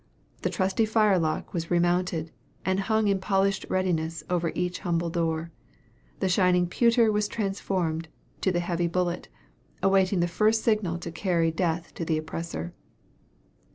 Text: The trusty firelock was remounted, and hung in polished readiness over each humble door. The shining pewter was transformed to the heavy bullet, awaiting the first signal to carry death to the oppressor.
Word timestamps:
The 0.41 0.49
trusty 0.49 0.87
firelock 0.87 1.53
was 1.53 1.69
remounted, 1.69 2.31
and 2.65 2.79
hung 2.79 3.07
in 3.07 3.19
polished 3.19 3.67
readiness 3.69 4.23
over 4.31 4.51
each 4.55 4.79
humble 4.79 5.11
door. 5.11 5.51
The 6.21 6.27
shining 6.27 6.65
pewter 6.65 7.11
was 7.11 7.27
transformed 7.27 8.07
to 8.41 8.51
the 8.51 8.61
heavy 8.61 8.87
bullet, 8.87 9.27
awaiting 9.83 10.19
the 10.19 10.27
first 10.27 10.63
signal 10.63 10.97
to 10.97 11.11
carry 11.11 11.51
death 11.51 11.93
to 11.93 12.03
the 12.03 12.17
oppressor. 12.17 12.73